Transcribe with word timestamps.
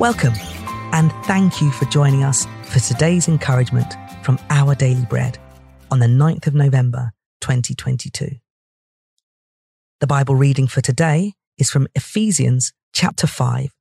Welcome, 0.00 0.34
and 0.92 1.12
thank 1.24 1.62
you 1.62 1.70
for 1.70 1.84
joining 1.84 2.24
us 2.24 2.48
for 2.64 2.80
today's 2.80 3.28
encouragement 3.28 3.94
from 4.24 4.40
Our 4.50 4.74
Daily 4.74 5.06
Bread 5.06 5.38
on 5.88 6.00
the 6.00 6.06
9th 6.06 6.48
of 6.48 6.54
November, 6.54 7.12
2022. 7.42 8.30
The 10.00 10.06
Bible 10.08 10.34
reading 10.34 10.66
for 10.66 10.80
today 10.80 11.34
is 11.58 11.70
from 11.70 11.86
Ephesians 11.94 12.72
chapter 12.92 13.28
5, 13.28 13.72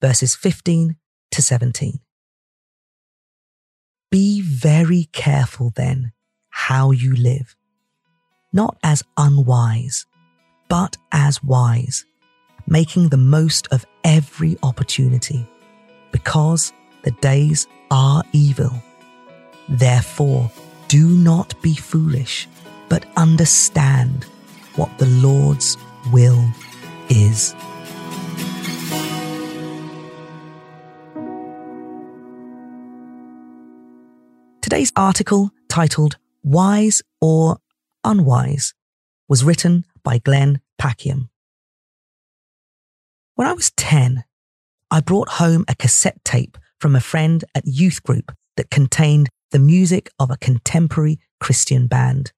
verses 0.00 0.34
15 0.34 0.96
to 1.32 1.42
17. 1.42 2.00
Be 4.10 4.40
very 4.40 5.04
careful 5.12 5.70
then 5.76 6.12
how 6.48 6.92
you 6.92 7.14
live, 7.14 7.54
not 8.54 8.78
as 8.82 9.02
unwise, 9.18 10.06
but 10.70 10.96
as 11.12 11.44
wise, 11.44 12.06
making 12.66 13.10
the 13.10 13.18
most 13.18 13.68
of 13.70 13.84
every 14.02 14.56
opportunity, 14.62 15.46
because 16.12 16.72
the 17.02 17.10
days 17.12 17.66
are 17.90 18.22
evil. 18.32 18.72
Therefore, 19.68 20.50
do 20.88 21.08
not 21.08 21.60
be 21.62 21.74
foolish, 21.74 22.48
but 22.88 23.04
understand 23.16 24.24
what 24.76 24.96
the 24.98 25.06
Lord's 25.06 25.76
will 26.12 26.42
is. 27.08 27.54
Today's 34.62 34.92
article, 34.96 35.50
titled 35.68 36.18
Wise 36.42 37.02
or 37.20 37.58
Unwise, 38.04 38.74
was 39.28 39.42
written 39.44 39.84
by 40.02 40.18
Glenn 40.18 40.60
Packiam. 40.80 41.28
When 43.34 43.48
I 43.48 43.52
was 43.52 43.70
10, 43.72 44.24
I 44.90 45.00
brought 45.00 45.28
home 45.28 45.64
a 45.68 45.74
cassette 45.74 46.24
tape 46.24 46.56
from 46.80 46.96
a 46.96 47.00
friend 47.00 47.44
at 47.54 47.66
youth 47.66 48.02
group 48.02 48.32
that 48.56 48.70
contained 48.70 49.28
the 49.50 49.58
music 49.58 50.10
of 50.18 50.30
a 50.30 50.36
contemporary 50.36 51.18
Christian 51.40 51.86
band. 51.86 52.32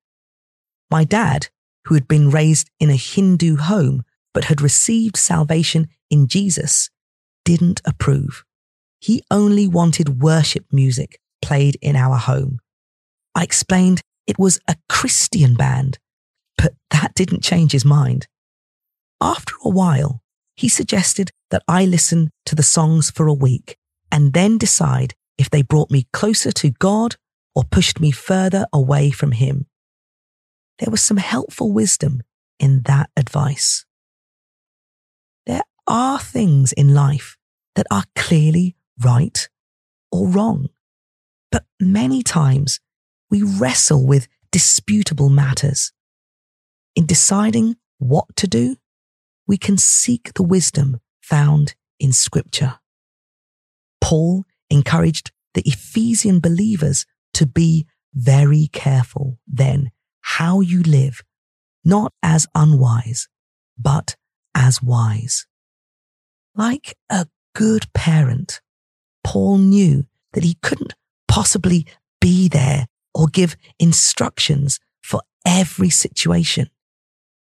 My 0.91 1.05
dad, 1.05 1.49
who 1.87 1.95
had 1.95 2.09
been 2.09 2.31
raised 2.31 2.71
in 2.81 2.91
a 2.91 2.97
Hindu 2.97 3.57
home 3.57 4.03
but 4.33 4.45
had 4.45 4.61
received 4.61 5.17
salvation 5.17 5.89
in 6.11 6.27
Jesus, 6.27 6.91
didn't 7.45 7.81
approve. 7.85 8.45
He 9.01 9.23
only 9.31 9.67
wanted 9.67 10.21
worship 10.21 10.67
music 10.73 11.19
played 11.41 11.77
in 11.81 11.97
our 11.97 12.17
home. 12.17 12.61
I 13.35 13.45
explained 13.45 14.03
it 14.27 14.39
was 14.39 14.61
a 14.69 14.77
Christian 14.89 15.55
band, 15.55 15.99
but 16.57 16.75
that 16.91 17.15
didn't 17.15 17.43
change 17.43 17.73
his 17.73 17.85
mind. 17.85 18.27
After 19.21 19.55
a 19.65 19.71
while, 19.71 20.23
he 20.61 20.69
suggested 20.69 21.31
that 21.51 21.63
I 21.67 21.87
listen 21.87 22.29
to 22.45 22.55
the 22.55 22.63
songs 22.63 23.11
for 23.11 23.27
a 23.27 23.33
week 23.33 23.79
and 24.13 24.35
then 24.35 24.59
decide 24.59 25.15
if 25.39 25.49
they 25.49 25.63
brought 25.63 25.91
me 25.91 26.07
closer 26.13 26.53
to 26.53 26.71
God 26.71 27.17
or 27.55 27.65
pushed 27.65 27.99
me 27.99 28.11
further 28.11 28.67
away 28.71 29.11
from 29.11 29.33
Him. 29.33 29.65
There 30.79 30.91
was 30.91 31.01
some 31.01 31.17
helpful 31.17 31.73
wisdom 31.73 32.21
in 32.59 32.83
that 32.83 33.09
advice. 33.17 33.87
There 35.47 35.63
are 35.87 36.19
things 36.19 36.73
in 36.73 36.93
life 36.93 37.39
that 37.75 37.87
are 37.91 38.05
clearly 38.15 38.77
right 39.03 39.49
or 40.13 40.29
wrong. 40.29 40.69
But 41.51 41.65
many 41.81 42.23
times 42.23 42.81
we 43.31 43.43
wrestle 43.43 44.07
with 44.07 44.29
disputable 44.53 45.31
matters. 45.31 45.91
In 46.95 47.07
deciding 47.07 47.77
what 47.97 48.27
to 48.37 48.47
do, 48.47 48.77
we 49.51 49.59
can 49.59 49.77
seek 49.77 50.33
the 50.35 50.45
wisdom 50.45 51.01
found 51.21 51.75
in 51.99 52.13
Scripture. 52.13 52.79
Paul 54.01 54.45
encouraged 54.71 55.33
the 55.55 55.63
Ephesian 55.63 56.39
believers 56.39 57.05
to 57.35 57.47
be 57.47 57.85
very 58.15 58.69
careful 58.73 59.41
then 59.49 59.91
how 60.21 60.61
you 60.61 60.85
live, 60.85 61.23
not 61.85 62.13
as 62.23 62.47
unwise, 62.55 63.27
but 63.77 64.15
as 64.55 64.81
wise. 64.81 65.49
Like 66.55 66.97
a 67.11 67.27
good 67.53 67.93
parent, 67.93 68.61
Paul 69.25 69.59
knew 69.59 70.07
that 70.33 70.45
he 70.45 70.59
couldn't 70.63 70.95
possibly 71.27 71.89
be 72.21 72.47
there 72.47 72.87
or 73.13 73.27
give 73.27 73.57
instructions 73.81 74.79
for 75.03 75.23
every 75.45 75.91
situation. 75.91 76.71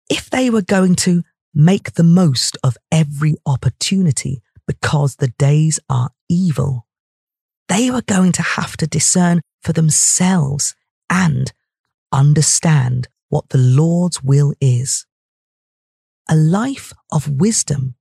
If 0.08 0.30
they 0.30 0.48
were 0.48 0.62
going 0.62 0.94
to 1.04 1.22
make 1.54 1.94
the 1.94 2.02
most 2.04 2.56
of 2.62 2.76
every 2.92 3.34
opportunity 3.46 4.42
because 4.66 5.16
the 5.16 5.28
days 5.38 5.80
are 5.88 6.10
evil, 6.28 6.86
they 7.68 7.90
were 7.90 8.02
going 8.02 8.32
to 8.32 8.42
have 8.42 8.76
to 8.76 8.86
discern 8.86 9.40
for 9.62 9.72
themselves 9.72 10.74
and 11.10 11.52
understand 12.12 13.08
what 13.28 13.48
the 13.50 13.58
Lord's 13.58 14.22
will 14.22 14.52
is. 14.60 15.06
A 16.28 16.36
life 16.36 16.92
of 17.10 17.28
wisdom 17.28 17.94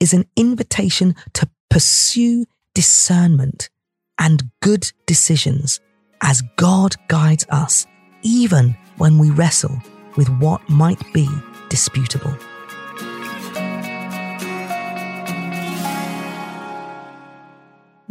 is 0.00 0.12
an 0.12 0.24
invitation 0.36 1.14
to 1.34 1.48
pursue 1.70 2.46
discernment 2.74 3.70
and 4.18 4.50
good 4.60 4.90
decisions 5.06 5.80
as 6.22 6.42
God 6.56 6.94
guides 7.08 7.44
us, 7.50 7.86
even 8.22 8.76
when 8.98 9.18
we 9.18 9.30
wrestle 9.30 9.76
with 10.16 10.28
what 10.38 10.68
might 10.68 11.00
be 11.12 11.28
disputable. 11.68 12.36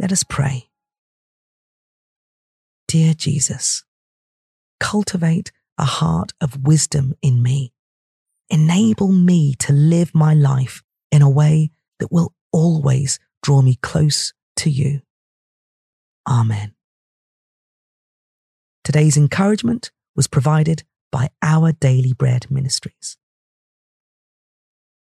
Let 0.02 0.10
us 0.10 0.24
pray. 0.24 0.68
Dear 2.88 3.14
Jesus, 3.14 3.84
cultivate 4.80 5.52
a 5.78 5.84
heart 5.84 6.32
of 6.40 6.64
wisdom 6.64 7.14
in 7.22 7.40
me. 7.40 7.72
Enable 8.50 9.12
me 9.12 9.54
to 9.60 9.72
live 9.72 10.12
my 10.12 10.34
life 10.34 10.82
in 11.12 11.22
a 11.22 11.30
way 11.30 11.70
that 12.00 12.10
will 12.10 12.34
always 12.52 13.20
draw 13.44 13.62
me 13.62 13.76
close 13.80 14.34
to 14.56 14.70
you. 14.70 15.02
Amen. 16.28 16.74
Today's 18.82 19.16
encouragement 19.16 19.92
was 20.16 20.26
provided 20.26 20.82
by 21.12 21.28
Our 21.42 21.70
Daily 21.70 22.12
Bread 22.12 22.50
Ministries. 22.50 23.16